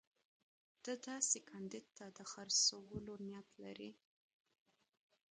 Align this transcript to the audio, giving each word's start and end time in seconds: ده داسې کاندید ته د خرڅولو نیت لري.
ده 0.83 0.93
داسې 1.07 1.37
کاندید 1.49 1.85
ته 1.97 2.05
د 2.17 2.19
خرڅولو 2.31 3.13
نیت 3.29 3.49
لري. 3.63 3.91